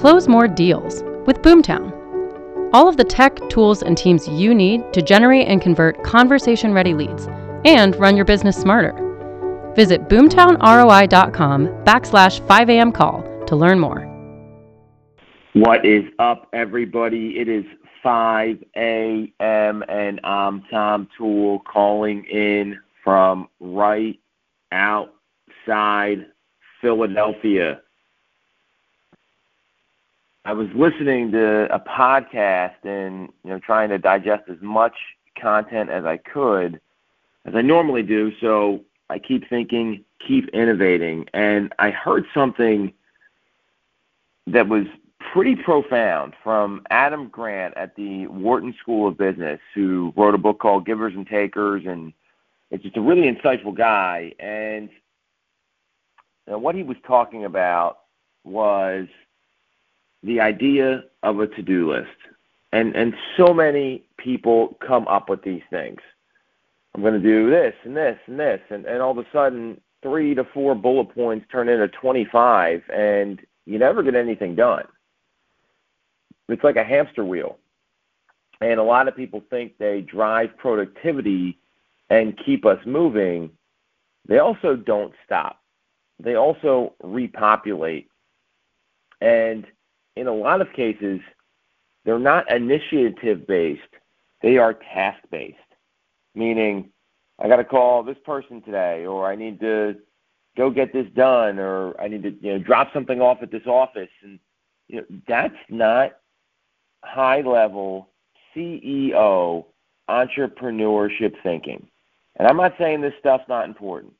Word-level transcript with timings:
Close 0.00 0.28
more 0.28 0.48
deals 0.48 1.02
with 1.26 1.42
Boomtown. 1.42 1.92
All 2.72 2.88
of 2.88 2.96
the 2.96 3.04
tech, 3.04 3.38
tools, 3.50 3.82
and 3.82 3.98
teams 3.98 4.26
you 4.26 4.54
need 4.54 4.80
to 4.94 5.02
generate 5.02 5.46
and 5.46 5.60
convert 5.60 6.02
conversation 6.04 6.72
ready 6.72 6.94
leads 6.94 7.26
and 7.66 7.94
run 7.96 8.16
your 8.16 8.24
business 8.24 8.58
smarter. 8.58 8.94
Visit 9.76 10.08
boomtownroi.com 10.08 11.66
backslash 11.84 12.40
5am 12.46 12.94
call 12.94 13.22
to 13.44 13.56
learn 13.56 13.78
more. 13.78 14.06
What 15.52 15.84
is 15.84 16.04
up, 16.18 16.48
everybody? 16.54 17.38
It 17.38 17.50
is 17.50 17.66
5 18.02 18.56
a.m. 18.78 19.84
and 19.86 20.20
I'm 20.24 20.62
Tom 20.70 21.08
Toole 21.18 21.58
calling 21.70 22.24
in 22.24 22.78
from 23.04 23.50
right 23.60 24.18
outside 24.72 26.24
Philadelphia. 26.80 27.82
I 30.44 30.52
was 30.52 30.68
listening 30.74 31.32
to 31.32 31.72
a 31.74 31.78
podcast 31.78 32.84
and 32.84 33.28
you 33.44 33.50
know 33.50 33.58
trying 33.58 33.90
to 33.90 33.98
digest 33.98 34.44
as 34.48 34.56
much 34.60 34.94
content 35.40 35.90
as 35.90 36.04
I 36.04 36.16
could, 36.16 36.80
as 37.44 37.54
I 37.54 37.62
normally 37.62 38.02
do. 38.02 38.32
So 38.40 38.84
I 39.10 39.18
keep 39.18 39.48
thinking, 39.48 40.04
keep 40.26 40.48
innovating, 40.48 41.26
and 41.34 41.72
I 41.78 41.90
heard 41.90 42.24
something 42.32 42.92
that 44.46 44.68
was 44.68 44.86
pretty 45.32 45.56
profound 45.56 46.32
from 46.42 46.82
Adam 46.90 47.28
Grant 47.28 47.76
at 47.76 47.94
the 47.94 48.26
Wharton 48.28 48.74
School 48.80 49.08
of 49.08 49.18
Business, 49.18 49.60
who 49.74 50.12
wrote 50.16 50.34
a 50.34 50.38
book 50.38 50.58
called 50.58 50.86
Givers 50.86 51.14
and 51.14 51.26
Takers, 51.26 51.82
and 51.86 52.14
it's 52.70 52.82
just 52.82 52.96
a 52.96 53.00
really 53.00 53.30
insightful 53.30 53.76
guy. 53.76 54.32
And 54.38 54.88
you 56.46 56.52
know, 56.52 56.58
what 56.58 56.74
he 56.74 56.82
was 56.82 56.96
talking 57.06 57.44
about 57.44 57.98
was 58.42 59.06
the 60.22 60.40
idea 60.40 61.04
of 61.22 61.40
a 61.40 61.46
to-do 61.46 61.92
list. 61.92 62.08
And 62.72 62.94
and 62.94 63.14
so 63.36 63.52
many 63.52 64.04
people 64.16 64.76
come 64.86 65.08
up 65.08 65.28
with 65.28 65.42
these 65.42 65.62
things. 65.70 66.00
I'm 66.94 67.02
going 67.02 67.14
to 67.14 67.20
do 67.20 67.50
this 67.50 67.74
and 67.84 67.96
this 67.96 68.18
and 68.26 68.38
this 68.38 68.60
and 68.70 68.86
and 68.86 69.02
all 69.02 69.10
of 69.10 69.18
a 69.18 69.26
sudden 69.32 69.80
3 70.02 70.34
to 70.34 70.44
4 70.44 70.74
bullet 70.74 71.14
points 71.14 71.46
turn 71.50 71.68
into 71.68 71.88
25 71.88 72.82
and 72.92 73.40
you 73.66 73.78
never 73.78 74.02
get 74.02 74.14
anything 74.14 74.54
done. 74.54 74.84
It's 76.48 76.64
like 76.64 76.76
a 76.76 76.84
hamster 76.84 77.24
wheel. 77.24 77.58
And 78.60 78.78
a 78.78 78.82
lot 78.82 79.08
of 79.08 79.16
people 79.16 79.42
think 79.50 79.78
they 79.78 80.00
drive 80.00 80.56
productivity 80.58 81.58
and 82.10 82.38
keep 82.44 82.66
us 82.66 82.78
moving. 82.84 83.50
They 84.26 84.38
also 84.38 84.76
don't 84.76 85.14
stop. 85.24 85.60
They 86.18 86.34
also 86.34 86.94
repopulate. 87.02 88.08
And 89.20 89.66
in 90.16 90.26
a 90.26 90.34
lot 90.34 90.60
of 90.60 90.72
cases, 90.72 91.20
they're 92.04 92.18
not 92.18 92.50
initiative 92.50 93.46
based, 93.46 93.80
they 94.42 94.56
are 94.56 94.74
task 94.74 95.20
based. 95.30 95.56
Meaning, 96.34 96.90
I 97.38 97.48
got 97.48 97.56
to 97.56 97.64
call 97.64 98.02
this 98.02 98.18
person 98.24 98.62
today, 98.62 99.06
or 99.06 99.30
I 99.30 99.34
need 99.34 99.60
to 99.60 99.96
go 100.56 100.70
get 100.70 100.92
this 100.92 101.06
done, 101.14 101.58
or 101.58 102.00
I 102.00 102.08
need 102.08 102.22
to 102.22 102.30
you 102.40 102.52
know 102.52 102.58
drop 102.58 102.92
something 102.92 103.20
off 103.20 103.42
at 103.42 103.50
this 103.50 103.66
office, 103.66 104.10
and 104.22 104.38
you 104.88 104.96
know 105.00 105.06
that's 105.26 105.54
not 105.68 106.12
high 107.02 107.40
level 107.40 108.10
CEO 108.54 109.64
entrepreneurship 110.08 111.34
thinking. 111.42 111.86
And 112.36 112.48
I'm 112.48 112.56
not 112.56 112.74
saying 112.78 113.00
this 113.00 113.14
stuff's 113.20 113.48
not 113.48 113.66
important. 113.68 114.12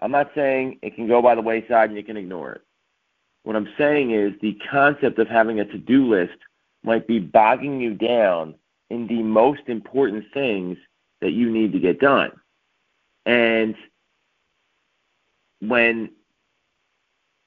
I'm 0.00 0.10
not 0.10 0.30
saying 0.34 0.78
it 0.82 0.94
can 0.94 1.06
go 1.06 1.22
by 1.22 1.34
the 1.34 1.40
wayside 1.40 1.90
and 1.90 1.96
you 1.96 2.04
can 2.04 2.16
ignore 2.16 2.52
it. 2.52 2.62
What 3.44 3.56
I'm 3.56 3.68
saying 3.76 4.12
is 4.12 4.32
the 4.40 4.58
concept 4.70 5.18
of 5.18 5.28
having 5.28 5.60
a 5.60 5.64
to 5.64 5.78
do 5.78 6.06
list 6.08 6.38
might 6.84 7.06
be 7.06 7.18
bogging 7.18 7.80
you 7.80 7.94
down 7.94 8.54
in 8.90 9.06
the 9.06 9.22
most 9.22 9.62
important 9.66 10.24
things 10.32 10.78
that 11.20 11.32
you 11.32 11.50
need 11.50 11.72
to 11.72 11.78
get 11.78 12.00
done. 12.00 12.32
And 13.24 13.74
when 15.60 16.10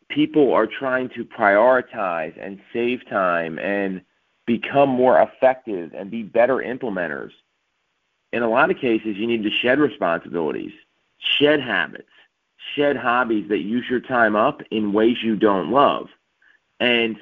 people 0.10 0.54
are 0.54 0.68
trying 0.68 1.10
to 1.10 1.26
prioritize 1.26 2.34
and 2.40 2.60
save 2.72 3.08
time 3.10 3.60
and 3.60 4.02
become 4.46 4.90
more 4.90 5.22
effective 5.22 5.94
and 5.94 6.10
be 6.10 6.24
better 6.24 6.58
implementers, 6.58 7.32
in 8.32 8.44
a 8.44 8.50
lot 8.50 8.72
of 8.72 8.78
cases, 8.78 9.18
you 9.18 9.28
need 9.28 9.44
to 9.44 9.52
shed 9.52 9.80
responsibilities, 9.80 10.74
shed 11.20 11.62
habits, 11.62 12.10
shed 12.74 12.98
hobbies 12.98 13.48
that 13.50 13.60
use 13.60 13.86
your 13.90 14.00
time 14.00 14.36
up 14.36 14.62
in 14.72 14.94
ways 14.94 15.18
you 15.22 15.36
don't 15.36 15.72
love. 15.72 16.08
And 16.80 17.18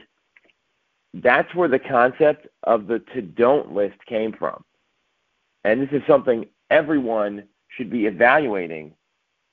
that's 1.13 1.53
where 1.53 1.67
the 1.67 1.79
concept 1.79 2.47
of 2.63 2.87
the 2.87 2.99
to 3.13 3.21
don't 3.21 3.73
list 3.73 3.97
came 4.05 4.33
from. 4.33 4.63
And 5.63 5.81
this 5.81 5.89
is 5.91 6.01
something 6.07 6.45
everyone 6.69 7.43
should 7.69 7.89
be 7.89 8.05
evaluating 8.05 8.93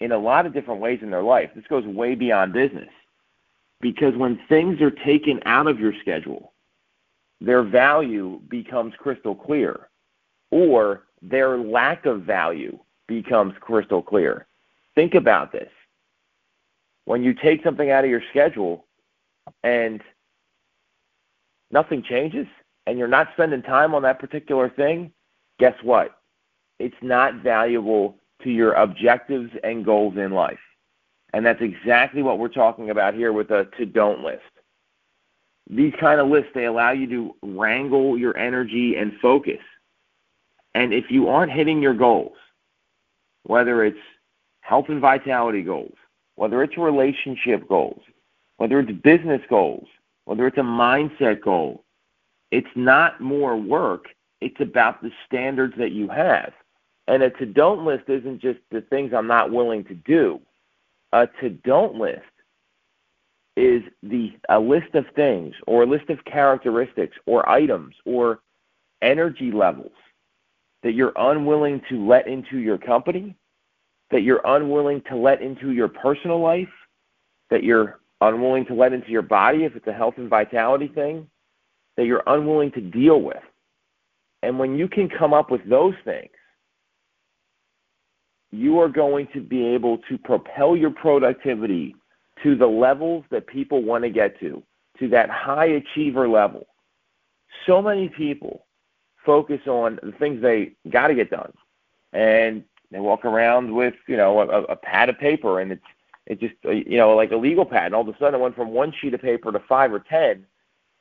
in 0.01 0.13
a 0.13 0.19
lot 0.19 0.47
of 0.47 0.53
different 0.53 0.81
ways 0.81 1.01
in 1.03 1.11
their 1.11 1.23
life. 1.23 1.51
This 1.55 1.67
goes 1.69 1.85
way 1.85 2.15
beyond 2.15 2.53
business. 2.53 2.89
Because 3.81 4.15
when 4.17 4.41
things 4.49 4.81
are 4.81 4.91
taken 4.91 5.41
out 5.47 5.67
of 5.67 5.79
your 5.79 5.93
schedule, 6.01 6.53
their 7.41 7.63
value 7.63 8.41
becomes 8.49 8.95
crystal 8.99 9.35
clear, 9.35 9.89
or 10.51 11.05
their 11.23 11.57
lack 11.57 12.05
of 12.05 12.23
value 12.23 12.79
becomes 13.07 13.55
crystal 13.61 14.03
clear. 14.03 14.47
Think 14.95 15.15
about 15.15 15.53
this 15.53 15.71
when 17.11 17.25
you 17.25 17.35
take 17.35 17.61
something 17.65 17.91
out 17.91 18.05
of 18.05 18.11
your 18.11 18.23
schedule 18.31 18.87
and 19.65 20.01
nothing 21.73 22.05
changes 22.05 22.47
and 22.87 23.01
you're 23.01 23.09
not 23.09 23.31
spending 23.33 23.63
time 23.63 23.97
on 23.97 24.03
that 24.03 24.21
particular 24.21 24.69
thing, 24.71 25.13
guess 25.59 25.75
what? 25.83 26.21
It's 26.79 26.95
not 27.03 27.43
valuable 27.43 28.15
to 28.45 28.51
your 28.51 28.75
objectives 28.75 29.51
and 29.65 29.85
goals 29.85 30.17
in 30.19 30.31
life. 30.31 30.61
And 31.33 31.45
that's 31.45 31.61
exactly 31.61 32.23
what 32.23 32.39
we're 32.39 32.47
talking 32.47 32.91
about 32.91 33.15
here 33.15 33.33
with 33.33 33.51
a 33.51 33.67
to 33.77 33.87
don't 33.87 34.23
list. 34.23 34.43
These 35.69 35.95
kind 35.99 36.21
of 36.21 36.29
lists, 36.29 36.53
they 36.55 36.67
allow 36.67 36.93
you 36.93 37.09
to 37.09 37.35
wrangle 37.43 38.17
your 38.19 38.37
energy 38.37 38.95
and 38.95 39.15
focus. 39.21 39.59
And 40.77 40.95
if 40.95 41.11
you 41.11 41.27
aren't 41.27 41.51
hitting 41.51 41.83
your 41.83 41.95
goals, 41.95 42.37
whether 43.43 43.85
it's 43.85 43.99
health 44.61 44.87
and 44.91 45.01
vitality 45.01 45.63
goals, 45.63 45.97
whether 46.41 46.63
it's 46.63 46.79
relationship 46.79 47.69
goals, 47.69 48.01
whether 48.57 48.81
it's 48.81 48.91
business 49.03 49.43
goals, 49.51 49.87
whether 50.25 50.47
it's 50.47 50.57
a 50.57 50.63
mindset 50.63 51.43
goal, 51.43 51.85
it's 52.51 52.75
not 52.75 53.21
more 53.21 53.59
work. 53.59 54.07
It's 54.41 54.59
about 54.59 55.03
the 55.03 55.11
standards 55.27 55.75
that 55.77 55.93
you 55.93 56.09
have. 56.09 56.55
And 57.09 57.23
a 57.23 57.29
to 57.29 57.45
don't 57.45 57.85
list 57.85 58.05
isn't 58.09 58.41
just 58.41 58.59
the 58.71 58.81
things 58.81 59.13
I'm 59.13 59.27
not 59.27 59.51
willing 59.51 59.85
to 59.85 59.95
do. 59.95 60.41
A 61.13 61.29
to 61.43 61.51
don't 61.51 61.97
list 61.97 62.23
is 63.59 63.83
the 64.03 64.33
a 64.49 64.59
list 64.59 64.95
of 64.95 65.05
things 65.15 65.55
or 65.67 65.83
a 65.83 65.87
list 65.87 66.09
of 66.09 66.25
characteristics 66.25 67.19
or 67.27 67.47
items 67.51 67.95
or 68.07 68.41
energy 69.03 69.53
levels 69.53 69.93
that 70.83 70.95
you're 70.95 71.13
unwilling 71.17 71.83
to 71.91 72.03
let 72.09 72.27
into 72.27 72.57
your 72.57 72.79
company 72.79 73.37
that 74.11 74.23
you're 74.23 74.41
unwilling 74.45 75.03
to 75.09 75.17
let 75.17 75.41
into 75.41 75.73
your 75.73 75.89
personal 75.89 76.41
life, 76.41 76.69
that 77.51 77.63
you're 77.63 78.01
unwilling 78.21 78.67
to 78.67 78.75
let 78.75 78.93
into 78.93 79.11
your 79.11 79.23
body 79.23 79.65
if 79.65 79.77
it's 79.77 79.87
a 79.87 79.93
health 79.93 80.15
and 80.17 80.29
vitality 80.29 80.89
thing, 80.89 81.27
that 81.97 82.07
you're 82.07 82.23
unwilling 82.27 82.71
to 82.73 82.81
deal 82.81 83.21
with. 83.21 83.43
And 84.43 84.59
when 84.59 84.77
you 84.77 84.89
can 84.89 85.09
come 85.09 85.35
up 85.35 85.51
with 85.51 85.69
those 85.69 85.95
things, 86.05 86.31
you 88.53 88.81
are 88.81 88.89
going 88.89 89.29
to 89.33 89.41
be 89.41 89.65
able 89.65 89.99
to 90.09 90.19
propel 90.19 90.77
your 90.77 90.91
productivity 90.91 91.95
to 92.43 92.57
the 92.57 92.67
levels 92.67 93.25
that 93.31 93.47
people 93.47 93.83
want 93.83 94.03
to 94.03 94.11
get 94.11 94.39
to, 94.41 94.63
to 94.99 95.09
that 95.09 95.31
high 95.31 95.67
achiever 95.67 96.29
level. 96.29 96.67
So 97.67 97.81
many 97.81 98.09
people 98.09 98.67
focus 99.25 99.61
on 99.67 99.99
the 100.03 100.13
things 100.13 100.41
they 100.41 100.73
got 100.89 101.09
to 101.09 101.15
get 101.15 101.31
done. 101.31 101.53
And 102.13 102.65
they 102.91 103.01
walk 103.01 103.25
around 103.25 103.73
with 103.75 103.95
you 104.07 104.17
know 104.17 104.41
a, 104.41 104.63
a 104.65 104.77
pad 104.77 105.09
of 105.09 105.19
paper, 105.19 105.61
and 105.61 105.73
it's 105.73 105.83
it 106.27 106.41
just 106.41 106.55
uh, 106.65 106.71
you 106.71 106.97
know 106.97 107.15
like 107.17 107.33
a 107.33 107.37
legal 107.37 107.65
pad. 107.65 107.87
And 107.87 107.95
all 107.95 108.09
of 108.09 108.09
a 108.09 108.19
sudden, 108.19 108.35
it 108.35 108.43
went 108.43 108.57
from 108.57 108.71
one 108.71 108.93
sheet 109.01 109.15
of 109.15 109.23
paper 109.23 109.53
to 109.53 109.61
five 109.69 109.93
or 109.93 110.01
ten, 110.01 110.47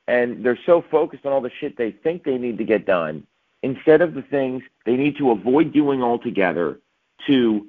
and 0.08 0.44
they're 0.44 0.58
so 0.66 0.84
focused 0.90 1.26
on 1.26 1.32
all 1.32 1.40
the 1.40 1.50
shit 1.60 1.76
they 1.76 1.90
think 1.90 2.24
they 2.24 2.38
need 2.38 2.58
to 2.58 2.64
get 2.64 2.86
done 2.86 3.26
instead 3.62 4.00
of 4.00 4.14
the 4.14 4.22
things 4.22 4.62
they 4.86 4.96
need 4.96 5.16
to 5.18 5.30
avoid 5.30 5.72
doing 5.72 6.02
altogether 6.02 6.80
to 7.26 7.66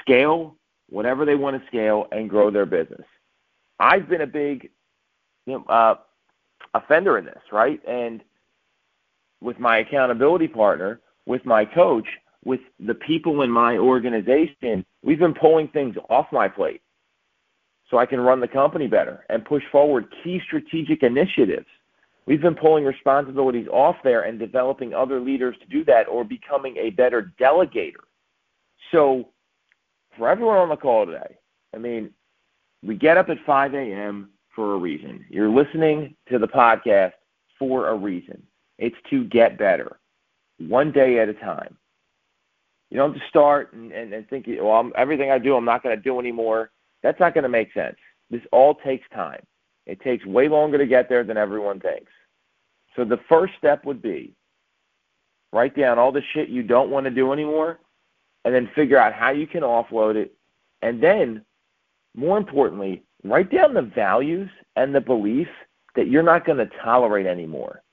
scale 0.00 0.56
whatever 0.90 1.24
they 1.24 1.34
want 1.34 1.60
to 1.60 1.66
scale 1.68 2.06
and 2.12 2.28
grow 2.28 2.50
their 2.50 2.66
business. 2.66 3.06
I've 3.78 4.08
been 4.08 4.20
a 4.20 4.26
big 4.26 4.70
you 5.46 5.54
know, 5.54 5.64
uh, 5.68 5.96
offender 6.74 7.18
in 7.18 7.24
this, 7.24 7.42
right? 7.52 7.80
And 7.86 8.22
with 9.40 9.58
my 9.58 9.78
accountability 9.78 10.48
partner, 10.48 11.00
with 11.26 11.44
my 11.44 11.64
coach, 11.64 12.06
with 12.44 12.60
the 12.78 12.94
people 12.94 13.42
in 13.42 13.50
my 13.50 13.76
organization, 13.78 14.84
we've 15.02 15.18
been 15.18 15.34
pulling 15.34 15.68
things 15.68 15.96
off 16.10 16.26
my 16.32 16.48
plate. 16.48 16.80
so 17.90 17.98
I 17.98 18.06
can 18.06 18.20
run 18.20 18.40
the 18.40 18.48
company 18.48 18.86
better 18.86 19.24
and 19.28 19.44
push 19.44 19.62
forward 19.70 20.06
key 20.22 20.40
strategic 20.44 21.02
initiatives. 21.02 21.66
We've 22.26 22.40
been 22.40 22.54
pulling 22.54 22.84
responsibilities 22.84 23.68
off 23.70 23.96
there 24.02 24.22
and 24.22 24.38
developing 24.38 24.94
other 24.94 25.20
leaders 25.20 25.56
to 25.60 25.66
do 25.66 25.84
that 25.84 26.08
or 26.08 26.24
becoming 26.24 26.76
a 26.78 26.90
better 26.90 27.32
delegator. 27.38 28.04
So, 28.90 29.28
for 30.16 30.28
everyone 30.28 30.56
on 30.56 30.70
the 30.70 30.76
call 30.76 31.06
today, 31.06 31.36
I 31.74 31.78
mean, 31.78 32.10
we 32.82 32.94
get 32.96 33.16
up 33.18 33.28
at 33.28 33.38
5 33.44 33.74
a.m. 33.74 34.30
for 34.54 34.74
a 34.74 34.78
reason. 34.78 35.24
You're 35.28 35.50
listening 35.50 36.16
to 36.30 36.38
the 36.38 36.48
podcast 36.48 37.12
for 37.58 37.88
a 37.88 37.94
reason. 37.94 38.42
It's 38.78 38.96
to 39.10 39.24
get 39.24 39.58
better, 39.58 39.98
one 40.58 40.92
day 40.92 41.18
at 41.18 41.28
a 41.28 41.34
time. 41.34 41.76
You 42.90 42.98
don't 42.98 43.14
just 43.14 43.28
start 43.28 43.72
and, 43.72 43.92
and, 43.92 44.12
and 44.12 44.28
think, 44.28 44.46
well, 44.48 44.72
I'm, 44.72 44.92
everything 44.96 45.30
I 45.30 45.38
do, 45.38 45.56
I'm 45.56 45.64
not 45.64 45.82
going 45.82 45.96
to 45.96 46.02
do 46.02 46.20
anymore. 46.20 46.70
That's 47.02 47.18
not 47.20 47.34
going 47.34 47.42
to 47.42 47.48
make 47.48 47.72
sense. 47.72 47.96
This 48.30 48.42
all 48.52 48.74
takes 48.74 49.06
time. 49.14 49.40
It 49.86 50.00
takes 50.00 50.24
way 50.24 50.48
longer 50.48 50.78
to 50.78 50.86
get 50.86 51.08
there 51.08 51.24
than 51.24 51.36
everyone 51.36 51.80
thinks. 51.80 52.10
So 52.96 53.04
the 53.04 53.20
first 53.28 53.54
step 53.58 53.84
would 53.84 54.00
be 54.00 54.34
write 55.52 55.76
down 55.76 55.98
all 55.98 56.10
the 56.10 56.22
shit 56.32 56.48
you 56.48 56.62
don't 56.62 56.90
want 56.90 57.04
to 57.04 57.10
do 57.10 57.32
anymore 57.32 57.78
and 58.44 58.54
then 58.54 58.68
figure 58.74 58.98
out 58.98 59.12
how 59.12 59.30
you 59.30 59.46
can 59.46 59.62
offload 59.62 60.16
it. 60.16 60.34
And 60.82 61.02
then, 61.02 61.44
more 62.14 62.36
importantly, 62.36 63.02
write 63.22 63.50
down 63.50 63.72
the 63.72 63.82
values 63.82 64.50
and 64.76 64.94
the 64.94 65.00
beliefs 65.00 65.50
that 65.94 66.08
you're 66.08 66.22
not 66.22 66.44
going 66.44 66.58
to 66.58 66.68
tolerate 66.82 67.26
anymore. 67.26 67.83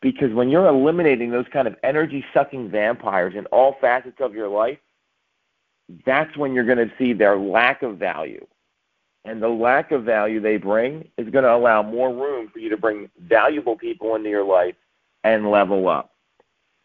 Because 0.00 0.32
when 0.32 0.48
you're 0.48 0.66
eliminating 0.66 1.30
those 1.30 1.46
kind 1.52 1.66
of 1.66 1.76
energy 1.82 2.24
sucking 2.32 2.70
vampires 2.70 3.34
in 3.34 3.46
all 3.46 3.76
facets 3.80 4.20
of 4.20 4.34
your 4.34 4.48
life, 4.48 4.78
that's 6.06 6.36
when 6.36 6.52
you're 6.52 6.64
going 6.64 6.78
to 6.78 6.92
see 6.98 7.12
their 7.12 7.36
lack 7.38 7.82
of 7.82 7.98
value. 7.98 8.46
And 9.24 9.42
the 9.42 9.48
lack 9.48 9.90
of 9.90 10.04
value 10.04 10.40
they 10.40 10.56
bring 10.56 11.08
is 11.18 11.28
going 11.30 11.44
to 11.44 11.52
allow 11.52 11.82
more 11.82 12.14
room 12.14 12.48
for 12.48 12.60
you 12.60 12.70
to 12.70 12.76
bring 12.76 13.10
valuable 13.20 13.76
people 13.76 14.14
into 14.14 14.28
your 14.28 14.44
life 14.44 14.76
and 15.24 15.50
level 15.50 15.88
up. 15.88 16.14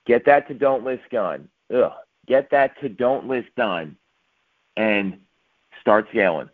Get 0.05 0.25
that 0.25 0.47
to 0.47 0.53
don't 0.53 0.83
list 0.83 1.03
done. 1.11 1.47
Ugh. 1.73 1.91
Get 2.25 2.49
that 2.51 2.79
to 2.81 2.89
don't 2.89 3.27
list 3.27 3.49
done 3.55 3.95
and 4.75 5.19
start 5.81 6.07
scaling. 6.09 6.49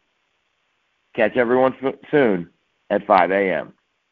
Catch 1.15 1.37
everyone 1.37 1.75
soon 2.11 2.49
at 2.89 3.05
5 3.05 3.31
a.m. 3.31 3.73